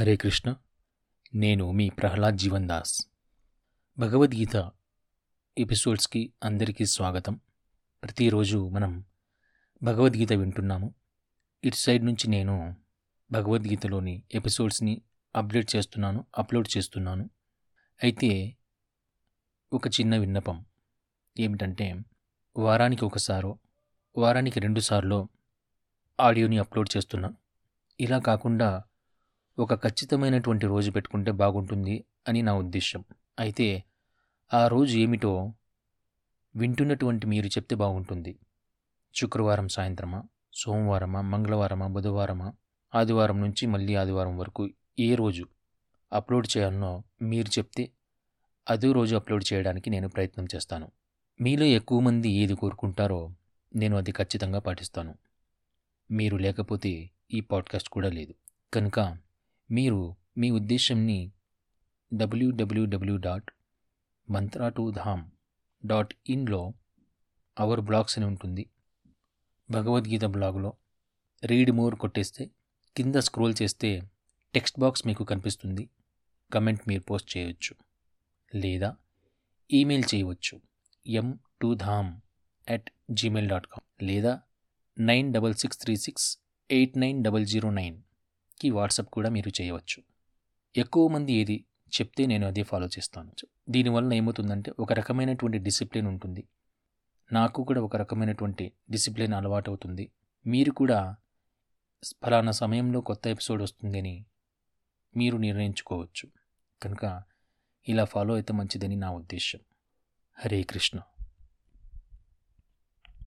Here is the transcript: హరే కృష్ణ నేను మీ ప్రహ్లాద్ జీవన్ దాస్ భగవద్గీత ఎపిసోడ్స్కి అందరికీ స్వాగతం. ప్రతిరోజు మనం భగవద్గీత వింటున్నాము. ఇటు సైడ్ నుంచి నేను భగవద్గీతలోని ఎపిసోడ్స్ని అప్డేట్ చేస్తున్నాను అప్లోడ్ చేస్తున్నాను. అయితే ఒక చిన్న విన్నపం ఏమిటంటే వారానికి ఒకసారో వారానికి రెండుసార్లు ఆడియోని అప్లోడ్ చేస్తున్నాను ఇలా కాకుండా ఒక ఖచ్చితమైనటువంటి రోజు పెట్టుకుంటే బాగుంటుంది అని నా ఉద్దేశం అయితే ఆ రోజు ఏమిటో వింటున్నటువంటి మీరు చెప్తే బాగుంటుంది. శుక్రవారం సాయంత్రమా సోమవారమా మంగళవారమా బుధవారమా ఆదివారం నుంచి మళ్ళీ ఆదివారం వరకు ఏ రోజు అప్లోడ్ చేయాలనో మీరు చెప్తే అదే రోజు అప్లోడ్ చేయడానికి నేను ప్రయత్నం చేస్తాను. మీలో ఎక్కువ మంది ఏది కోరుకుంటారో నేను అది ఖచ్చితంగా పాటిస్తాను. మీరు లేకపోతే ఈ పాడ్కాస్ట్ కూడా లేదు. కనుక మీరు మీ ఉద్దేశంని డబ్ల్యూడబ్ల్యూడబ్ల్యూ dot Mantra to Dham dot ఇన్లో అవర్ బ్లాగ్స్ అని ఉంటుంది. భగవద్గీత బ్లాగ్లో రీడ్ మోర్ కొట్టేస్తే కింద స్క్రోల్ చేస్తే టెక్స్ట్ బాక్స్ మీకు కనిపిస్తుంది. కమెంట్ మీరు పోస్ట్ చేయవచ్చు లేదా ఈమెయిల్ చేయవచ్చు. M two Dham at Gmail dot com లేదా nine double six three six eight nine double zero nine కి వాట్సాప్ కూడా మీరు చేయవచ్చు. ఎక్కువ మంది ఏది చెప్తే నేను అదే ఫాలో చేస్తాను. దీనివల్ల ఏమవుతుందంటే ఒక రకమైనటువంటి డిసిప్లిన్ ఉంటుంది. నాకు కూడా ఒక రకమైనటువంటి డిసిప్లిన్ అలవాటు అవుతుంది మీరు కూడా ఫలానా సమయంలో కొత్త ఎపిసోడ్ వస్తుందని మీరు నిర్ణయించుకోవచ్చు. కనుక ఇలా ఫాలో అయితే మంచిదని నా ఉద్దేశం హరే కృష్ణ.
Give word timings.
హరే 0.00 0.16
కృష్ణ 0.16 0.54
నేను 1.34 1.72
మీ 1.72 1.90
ప్రహ్లాద్ 1.90 2.36
జీవన్ 2.36 2.68
దాస్ 2.68 3.06
భగవద్గీత 3.98 4.70
ఎపిసోడ్స్కి 5.58 6.32
అందరికీ 6.44 6.86
స్వాగతం. 6.86 7.40
ప్రతిరోజు 8.02 8.68
మనం 8.68 9.04
భగవద్గీత 9.82 10.32
వింటున్నాము. 10.32 10.94
ఇటు 11.64 11.76
సైడ్ 11.76 12.04
నుంచి 12.04 12.28
నేను 12.28 12.76
భగవద్గీతలోని 13.32 14.22
ఎపిసోడ్స్ని 14.34 15.02
అప్డేట్ 15.36 15.76
చేస్తున్నాను 15.76 16.26
అప్లోడ్ 16.38 16.76
చేస్తున్నాను. 16.76 17.30
అయితే 18.02 18.56
ఒక 19.72 19.86
చిన్న 19.86 20.16
విన్నపం 20.16 20.64
ఏమిటంటే 21.38 21.96
వారానికి 22.56 23.04
ఒకసారో 23.04 23.58
వారానికి 24.16 24.60
రెండుసార్లు 24.60 25.28
ఆడియోని 26.20 26.58
అప్లోడ్ 26.58 26.96
చేస్తున్నాను 26.96 27.36
ఇలా 28.00 28.18
కాకుండా 28.18 28.82
ఒక 29.58 29.74
ఖచ్చితమైనటువంటి 29.74 30.66
రోజు 30.66 30.90
పెట్టుకుంటే 30.90 31.30
బాగుంటుంది 31.30 32.04
అని 32.28 32.42
నా 32.42 32.54
ఉద్దేశం 32.54 33.04
అయితే 33.38 33.84
ఆ 34.54 34.68
రోజు 34.68 34.98
ఏమిటో 34.98 35.52
వింటున్నటువంటి 36.56 37.26
మీరు 37.26 37.46
చెప్తే 37.46 37.76
బాగుంటుంది. 37.76 38.38
శుక్రవారం 39.14 39.68
సాయంత్రమా 39.68 40.22
సోమవారమా 40.54 41.20
మంగళవారమా 41.20 41.86
బుధవారమా 41.86 42.52
ఆదివారం 42.94 43.40
నుంచి 43.40 43.66
మళ్ళీ 43.66 43.94
ఆదివారం 43.94 44.38
వరకు 44.38 44.68
ఏ 44.98 45.14
రోజు 45.14 45.46
అప్లోడ్ 46.12 46.56
చేయాలనో 46.56 47.02
మీరు 47.22 47.48
చెప్తే 47.58 47.90
అదే 48.68 48.92
రోజు 48.92 49.16
అప్లోడ్ 49.16 49.52
చేయడానికి 49.52 49.90
నేను 49.90 50.08
ప్రయత్నం 50.08 50.46
చేస్తాను. 50.54 50.92
మీలో 51.40 51.64
ఎక్కువ 51.64 52.00
మంది 52.00 52.30
ఏది 52.30 52.54
కోరుకుంటారో 52.54 53.30
నేను 53.76 53.96
అది 53.96 54.12
ఖచ్చితంగా 54.12 54.58
పాటిస్తాను. 54.58 55.14
మీరు 56.10 56.36
లేకపోతే 56.36 57.10
ఈ 57.34 57.40
పాడ్కాస్ట్ 57.40 57.88
కూడా 57.88 58.08
లేదు. 58.08 58.34
కనుక 58.74 59.16
మీరు 59.70 60.16
మీ 60.38 60.50
ఉద్దేశంని 60.50 61.32
డబ్ల్యూడబ్ల్యూడబ్ల్యూ 62.12 63.16
dot 63.16 63.50
Mantra 64.30 64.68
to 64.68 64.90
Dham 64.90 65.30
dot 65.86 66.14
ఇన్లో 66.28 66.74
అవర్ 67.58 67.80
బ్లాగ్స్ 67.80 68.18
అని 68.18 68.26
ఉంటుంది. 68.26 68.64
భగవద్గీత 69.70 70.24
బ్లాగ్లో 70.24 70.72
రీడ్ 71.44 71.70
మోర్ 71.70 71.94
కొట్టేస్తే 71.94 72.50
కింద 72.96 73.16
స్క్రోల్ 73.16 73.54
చేస్తే 73.62 73.90
టెక్స్ట్ 74.54 74.80
బాక్స్ 74.80 75.06
మీకు 75.06 75.24
కనిపిస్తుంది. 75.24 75.88
కమెంట్ 76.52 76.82
మీరు 76.88 77.00
పోస్ట్ 77.00 77.36
చేయవచ్చు 77.36 77.74
లేదా 78.54 78.96
ఈమెయిల్ 79.70 80.04
చేయవచ్చు. 80.14 80.60
M 81.06 81.38
two 81.60 81.74
Dham 81.74 82.20
at 82.70 82.90
Gmail 83.10 83.48
dot 83.48 83.66
com 83.66 83.86
లేదా 84.02 84.42
nine 84.98 85.32
double 85.32 85.54
six 85.54 85.78
three 85.78 85.96
six 85.96 86.38
eight 86.70 86.98
nine 86.98 87.24
double 87.24 87.46
zero 87.46 87.70
nine 87.70 87.98
కి 88.60 88.70
వాట్సాప్ 88.70 89.10
కూడా 89.10 89.30
మీరు 89.30 89.62
చేయవచ్చు. 89.62 90.02
ఎక్కువ 90.76 91.08
మంది 91.08 91.32
ఏది 91.32 91.64
చెప్తే 91.92 92.26
నేను 92.26 92.46
అదే 92.46 92.62
ఫాలో 92.62 92.86
చేస్తాను. 92.86 93.32
దీనివల్ల 93.68 94.12
ఏమవుతుందంటే 94.12 94.72
ఒక 94.78 94.92
రకమైనటువంటి 94.92 95.58
డిసిప్లిన్ 95.58 96.06
ఉంటుంది. 96.06 96.42
నాకు 97.32 97.64
కూడా 97.64 97.80
ఒక 97.80 97.96
రకమైనటువంటి 97.96 98.72
డిసిప్లిన్ 98.90 99.34
అలవాటు 99.34 99.70
అవుతుంది 99.70 100.10
మీరు 100.46 100.70
కూడా 100.70 101.16
ఫలానా 102.22 102.52
సమయంలో 102.52 103.00
కొత్త 103.00 103.26
ఎపిసోడ్ 103.26 103.62
వస్తుందని 103.62 104.14
మీరు 105.16 105.36
నిర్ణయించుకోవచ్చు. 105.36 106.26
కనుక 106.82 107.22
ఇలా 107.88 108.04
ఫాలో 108.04 108.34
అయితే 108.34 108.52
మంచిదని 108.52 108.96
నా 108.96 109.10
ఉద్దేశం 109.10 109.60
హరే 110.38 110.62
కృష్ణ. 110.62 111.00